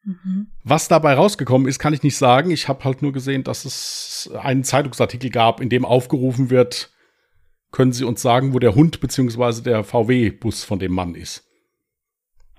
[0.05, 0.47] Mhm.
[0.63, 2.51] Was dabei rausgekommen ist, kann ich nicht sagen.
[2.51, 6.93] Ich habe halt nur gesehen, dass es einen Zeitungsartikel gab, in dem aufgerufen wird,
[7.71, 9.61] können Sie uns sagen, wo der Hund bzw.
[9.61, 11.43] der VW-Bus von dem Mann ist.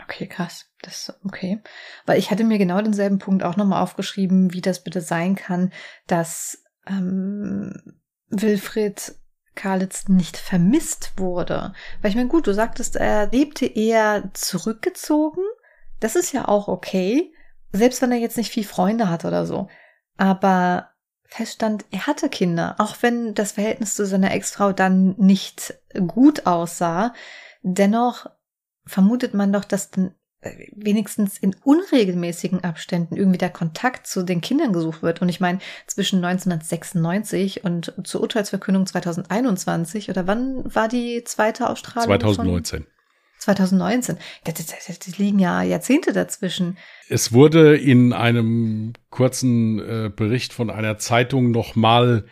[0.05, 0.67] Okay, krass.
[0.83, 1.61] Das okay.
[2.07, 5.73] Weil ich hatte mir genau denselben Punkt auch nochmal aufgeschrieben, wie das bitte sein kann,
[6.07, 7.98] dass ähm,
[8.31, 9.15] Wilfried
[9.55, 11.73] Karlitz nicht vermisst wurde.
[12.01, 15.43] Weil ich meine, gut, du sagtest, er lebte eher zurückgezogen.
[16.01, 17.33] Das ist ja auch okay.
[17.73, 19.69] Selbst wenn er jetzt nicht viel Freunde hat oder so.
[20.17, 20.91] Aber
[21.25, 22.77] feststand, er hatte Kinder.
[22.79, 25.75] Auch wenn das Verhältnis zu seiner Ex-Frau dann nicht
[26.07, 27.13] gut aussah.
[27.63, 28.31] Dennoch
[28.87, 30.15] vermutet man doch, dass dann
[30.73, 35.21] wenigstens in unregelmäßigen Abständen irgendwie der Kontakt zu den Kindern gesucht wird.
[35.21, 42.09] Und ich meine, zwischen 1996 und zur Urteilsverkündung 2021 oder wann war die zweite Ausstrahlung?
[42.09, 42.87] 2019.
[43.39, 44.19] 2019.
[44.45, 46.77] Das, liegen ja Jahrzehnte dazwischen.
[47.09, 52.25] Es wurde in einem kurzen äh, Bericht von einer Zeitung noch mal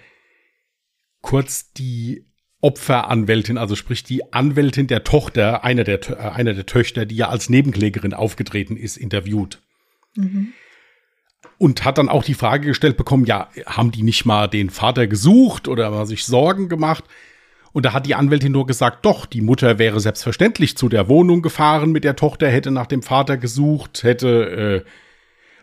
[1.22, 2.25] kurz die
[2.66, 7.28] Opferanwältin, also sprich die Anwältin der Tochter, einer der, äh, einer der Töchter, die ja
[7.28, 9.60] als Nebenklägerin aufgetreten ist, interviewt.
[10.16, 10.48] Mhm.
[11.58, 15.06] Und hat dann auch die Frage gestellt bekommen, ja, haben die nicht mal den Vater
[15.06, 17.04] gesucht oder mal sich Sorgen gemacht?
[17.72, 21.42] Und da hat die Anwältin nur gesagt, doch, die Mutter wäre selbstverständlich zu der Wohnung
[21.42, 24.90] gefahren mit der Tochter, hätte nach dem Vater gesucht, hätte äh,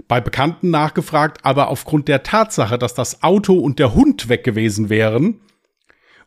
[0.08, 4.90] bei Bekannten nachgefragt, aber aufgrund der Tatsache, dass das Auto und der Hund weg gewesen
[4.90, 5.42] wären,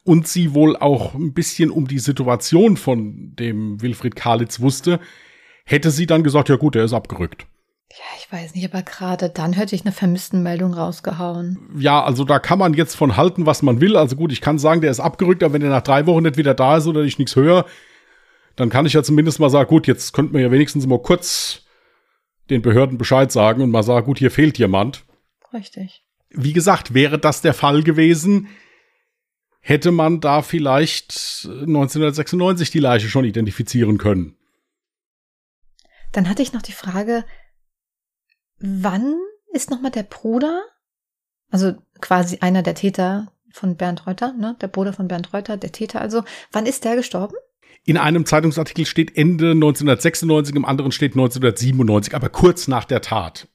[0.07, 5.01] und sie wohl auch ein bisschen um die Situation von dem Wilfried Karlitz wusste,
[5.64, 7.47] hätte sie dann gesagt, ja gut, er ist abgerückt.
[7.90, 11.59] Ja, ich weiß nicht, aber gerade dann hätte ich eine Vermisstenmeldung rausgehauen.
[11.77, 13.97] Ja, also da kann man jetzt von halten, was man will.
[13.97, 16.37] Also gut, ich kann sagen, der ist abgerückt, aber wenn er nach drei Wochen nicht
[16.37, 17.64] wieder da ist oder ich nichts höre,
[18.55, 21.64] dann kann ich ja zumindest mal sagen, gut, jetzt könnte man ja wenigstens mal kurz
[22.49, 25.05] den Behörden Bescheid sagen und mal sagen, gut, hier fehlt jemand.
[25.53, 26.05] Richtig.
[26.31, 28.49] Wie gesagt, wäre das der Fall gewesen,
[29.68, 34.37] hätte man da vielleicht 1996 die Leiche schon identifizieren können.
[36.12, 37.24] Dann hatte ich noch die Frage,
[38.59, 39.16] wann
[39.52, 40.62] ist nochmal der Bruder,
[41.50, 45.72] also quasi einer der Täter von Bernd Reuter, ne, der Bruder von Bernd Reuter, der
[45.72, 47.35] Täter also, wann ist der gestorben?
[47.85, 53.48] In einem Zeitungsartikel steht Ende 1996, im anderen steht 1997, aber kurz nach der Tat.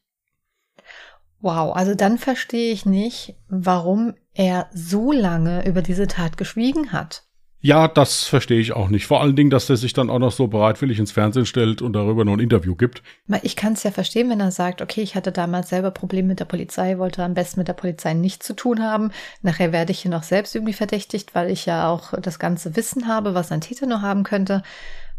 [1.39, 7.23] Wow, also dann verstehe ich nicht, warum er so lange über diese Tat geschwiegen hat.
[7.63, 9.05] Ja, das verstehe ich auch nicht.
[9.05, 11.93] Vor allen Dingen, dass er sich dann auch noch so bereitwillig ins Fernsehen stellt und
[11.93, 13.03] darüber noch ein Interview gibt.
[13.43, 16.39] Ich kann es ja verstehen, wenn er sagt, okay, ich hatte damals selber Probleme mit
[16.39, 19.11] der Polizei, wollte am besten mit der Polizei nichts zu tun haben.
[19.43, 23.07] Nachher werde ich hier noch selbst irgendwie verdächtigt, weil ich ja auch das ganze Wissen
[23.07, 24.63] habe, was ein Täter nur haben könnte.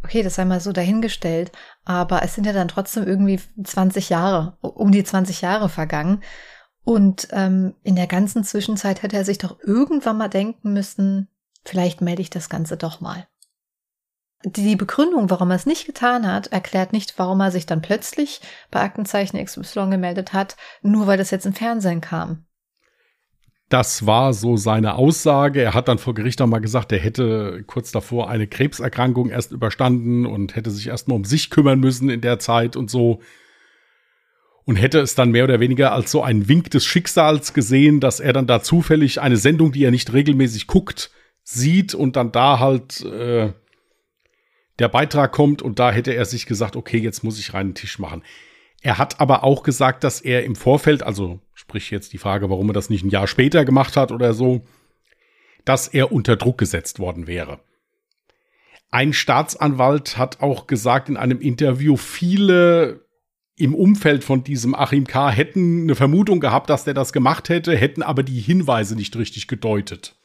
[0.02, 1.52] Okay, das sei mal so dahingestellt.
[1.84, 6.20] Aber es sind ja dann trotzdem irgendwie 20 Jahre, um die 20 Jahre vergangen.
[6.84, 11.28] Und ähm, in der ganzen Zwischenzeit hätte er sich doch irgendwann mal denken müssen,
[11.64, 13.26] vielleicht melde ich das Ganze doch mal.
[14.44, 18.40] Die Begründung, warum er es nicht getan hat, erklärt nicht, warum er sich dann plötzlich
[18.72, 22.44] bei Aktenzeichen XY gemeldet hat, nur weil das jetzt im Fernsehen kam.
[23.68, 25.62] Das war so seine Aussage.
[25.62, 29.52] Er hat dann vor Gericht auch mal gesagt, er hätte kurz davor eine Krebserkrankung erst
[29.52, 33.20] überstanden und hätte sich erst mal um sich kümmern müssen in der Zeit und so
[34.64, 38.20] und hätte es dann mehr oder weniger als so einen Wink des Schicksals gesehen, dass
[38.20, 41.10] er dann da zufällig eine Sendung, die er nicht regelmäßig guckt,
[41.42, 43.52] sieht und dann da halt äh,
[44.78, 47.98] der Beitrag kommt und da hätte er sich gesagt, okay, jetzt muss ich reinen Tisch
[47.98, 48.22] machen.
[48.80, 52.70] Er hat aber auch gesagt, dass er im Vorfeld, also sprich jetzt die Frage, warum
[52.70, 54.62] er das nicht ein Jahr später gemacht hat oder so,
[55.64, 57.60] dass er unter Druck gesetzt worden wäre.
[58.90, 63.06] Ein Staatsanwalt hat auch gesagt in einem Interview, viele
[63.56, 65.30] im Umfeld von diesem Achim K.
[65.30, 69.46] hätten eine Vermutung gehabt, dass der das gemacht hätte, hätten aber die Hinweise nicht richtig
[69.46, 70.16] gedeutet.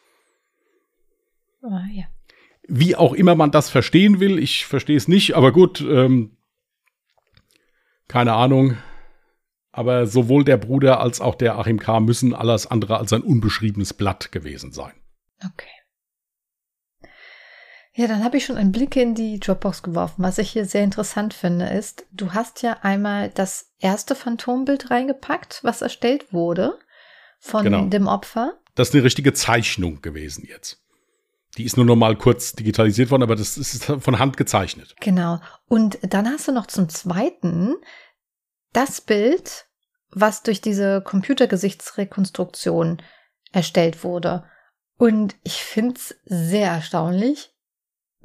[1.62, 2.06] Ah, ja.
[2.68, 6.38] Wie auch immer man das verstehen will, ich verstehe es nicht, aber gut, ähm,
[8.08, 8.78] keine Ahnung.
[9.72, 12.00] Aber sowohl der Bruder als auch der Achim K.
[12.00, 14.94] müssen alles andere als ein unbeschriebenes Blatt gewesen sein.
[15.46, 15.68] Okay.
[17.98, 20.22] Ja, dann habe ich schon einen Blick in die Dropbox geworfen.
[20.22, 25.62] Was ich hier sehr interessant finde, ist, du hast ja einmal das erste Phantombild reingepackt,
[25.64, 26.78] was erstellt wurde
[27.40, 27.88] von Genau.
[27.88, 28.54] dem Opfer.
[28.76, 30.80] Das ist eine richtige Zeichnung gewesen jetzt.
[31.58, 34.96] Die ist nur noch mal kurz digitalisiert worden, aber das ist von Hand gezeichnet.
[35.00, 35.40] Genau.
[35.68, 37.74] Und dann hast du noch zum zweiten
[38.74, 39.66] das Bild,
[40.12, 43.02] was durch diese Computergesichtsrekonstruktion
[43.52, 44.44] erstellt wurde.
[45.00, 47.57] Und ich finde es sehr erstaunlich,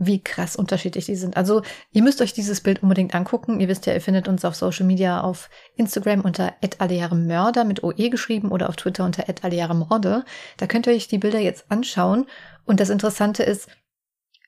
[0.07, 1.37] wie krass unterschiedlich die sind.
[1.37, 1.62] Also
[1.93, 3.61] ihr müsst euch dieses Bild unbedingt angucken.
[3.61, 8.11] Ihr wisst ja, ihr findet uns auf Social Media auf Instagram unter @allejaremörder mit OE
[8.11, 10.25] geschrieben oder auf Twitter unter @allejaremorde.
[10.57, 12.27] Da könnt ihr euch die Bilder jetzt anschauen.
[12.65, 13.69] Und das Interessante ist,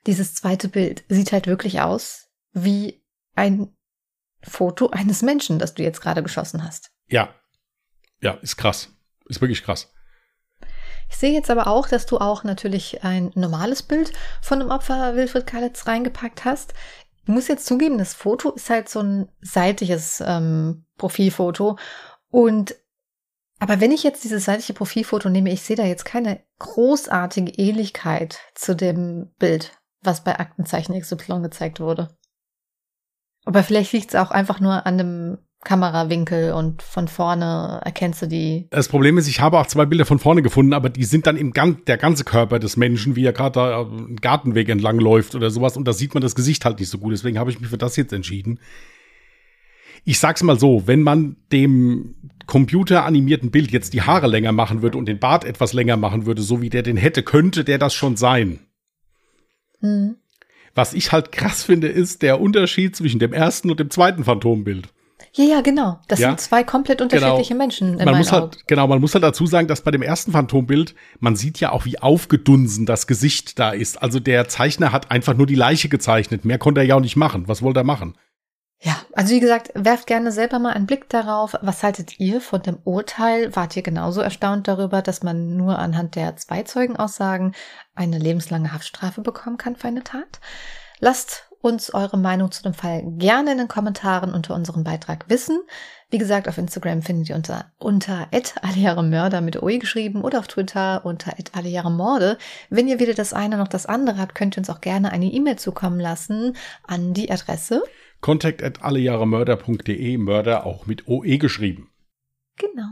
[0.07, 3.03] dieses zweite Bild sieht halt wirklich aus wie
[3.35, 3.75] ein
[4.43, 6.91] Foto eines Menschen, das du jetzt gerade geschossen hast.
[7.07, 7.35] Ja.
[8.21, 8.91] Ja, ist krass.
[9.29, 9.94] Ist wirklich krass.
[11.15, 15.15] Ich sehe jetzt aber auch, dass du auch natürlich ein normales Bild von dem Opfer
[15.15, 16.75] Wilfried Kalitz reingepackt hast.
[17.23, 21.79] Ich muss jetzt zugeben, das Foto ist halt so ein seitliches ähm, Profilfoto.
[22.31, 22.75] Und
[23.61, 28.41] aber wenn ich jetzt dieses seitliche Profilfoto nehme, ich sehe da jetzt keine großartige Ähnlichkeit
[28.57, 29.71] zu dem Bild,
[30.03, 32.19] was bei Aktenzeichen XY gezeigt wurde.
[33.45, 38.27] Aber vielleicht liegt es auch einfach nur an dem Kamerawinkel und von vorne erkennst du
[38.27, 38.67] die.
[38.71, 41.37] Das Problem ist, ich habe auch zwei Bilder von vorne gefunden, aber die sind dann
[41.37, 45.35] im gan der ganze Körper des Menschen, wie er gerade da einen Gartenweg entlang läuft
[45.35, 45.77] oder sowas.
[45.77, 47.13] Und da sieht man das Gesicht halt nicht so gut.
[47.13, 48.61] Deswegen habe ich mich für das jetzt entschieden.
[50.05, 52.15] Ich sag's mal so, wenn man dem
[52.47, 56.43] computeranimierten Bild jetzt die Haare länger machen würde und den Bart etwas länger machen würde,
[56.43, 58.61] so wie der den hätte, könnte der das schon sein.
[59.81, 60.17] Hm.
[60.75, 64.89] Was ich halt krass finde, ist der Unterschied zwischen dem ersten und dem zweiten Phantombild.
[65.37, 65.99] Ja, ja, genau.
[66.07, 66.29] Das Ja.
[66.29, 68.43] sind zwei komplett unterschiedliche Menschen in man muss Augen.
[68.53, 71.73] halt, genau, man muss halt dazu sagen, dass bei dem ersten Phantombild, man sieht ja
[71.73, 74.01] auch, wie aufgedunsen das Gesicht da ist.
[74.01, 76.45] Also der Zeichner hat einfach nur die Leiche gezeichnet.
[76.45, 77.49] Mehr konnte er ja auch nicht machen.
[77.49, 78.17] Was wollte er machen?
[78.81, 81.55] Ja, also wie gesagt, werft gerne selber mal einen Blick darauf.
[81.63, 83.57] Was haltet ihr von dem Urteil?
[83.57, 87.55] Wart ihr genauso erstaunt darüber, dass man nur anhand der zwei Zeugenaussagen
[87.95, 90.39] eine lebenslange Haftstrafe bekommen kann für eine Tat?
[91.01, 95.59] Lasst uns eure Meinung zu dem Fall gerne in den Kommentaren unter unserem Beitrag wissen.
[96.11, 98.29] Wie gesagt, auf Instagram findet ihr unter, unter
[99.03, 101.33] Mörder mit OE geschrieben oder auf Twitter unter
[101.91, 102.37] Morde.
[102.69, 105.27] Wenn ihr weder das eine noch das andere habt, könnt ihr uns auch gerne eine
[105.27, 107.83] E-Mail zukommen lassen an die Adresse.
[108.21, 111.91] Contact at allejahremörder.de, Mörder auch mit OE geschrieben.
[112.57, 112.89] Genau.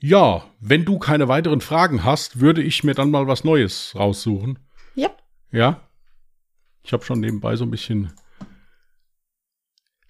[0.00, 4.58] Ja, wenn du keine weiteren Fragen hast, würde ich mir dann mal was Neues raussuchen.
[4.94, 5.10] Ja.
[5.50, 5.87] Ja?
[6.88, 8.14] Ich habe schon nebenbei so ein bisschen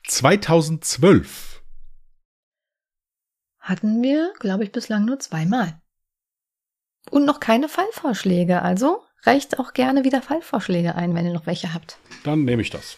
[0.07, 1.61] 2012.
[3.59, 5.83] Hatten wir, glaube ich, bislang nur zweimal.
[7.11, 11.75] Und noch keine Fallvorschläge, also reicht auch gerne wieder Fallvorschläge ein, wenn ihr noch welche
[11.75, 11.99] habt.
[12.23, 12.97] Dann nehme ich das.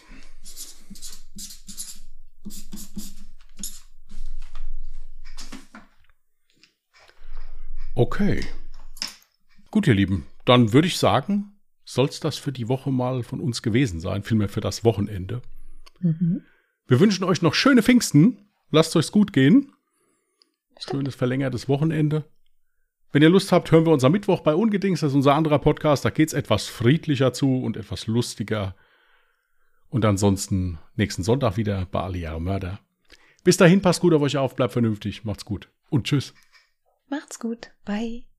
[7.95, 8.45] Okay.
[9.71, 11.50] Gut, ihr Lieben, dann würde ich sagen,
[11.93, 15.41] soll es das für die Woche mal von uns gewesen sein, vielmehr für das Wochenende.
[15.99, 16.43] Mhm.
[16.87, 18.49] Wir wünschen euch noch schöne Pfingsten.
[18.69, 19.73] Lasst euch's gut gehen.
[20.79, 22.25] Schönes verlängertes Wochenende.
[23.11, 25.01] Wenn ihr Lust habt, hören wir uns am Mittwoch bei Ungedings.
[25.01, 26.05] Das ist unser anderer Podcast.
[26.05, 28.75] Da geht's etwas friedlicher zu und etwas lustiger.
[29.89, 32.79] Und ansonsten nächsten Sonntag wieder bei Jahre Mörder.
[33.43, 36.33] Bis dahin, passt gut auf euch auf, bleibt vernünftig, macht's gut und tschüss.
[37.09, 37.71] Macht's gut.
[37.83, 38.30] Bye.